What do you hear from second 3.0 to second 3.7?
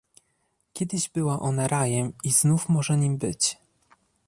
być